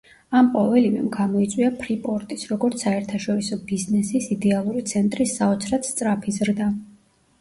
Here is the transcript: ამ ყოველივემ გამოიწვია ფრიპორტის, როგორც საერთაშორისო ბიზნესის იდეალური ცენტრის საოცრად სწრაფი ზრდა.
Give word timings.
ამ 0.37 0.47
ყოველივემ 0.53 1.09
გამოიწვია 1.15 1.67
ფრიპორტის, 1.81 2.47
როგორც 2.53 2.85
საერთაშორისო 2.85 3.59
ბიზნესის 3.73 4.31
იდეალური 4.37 4.83
ცენტრის 4.93 5.37
საოცრად 5.43 5.87
სწრაფი 5.93 6.35
ზრდა. 6.41 6.73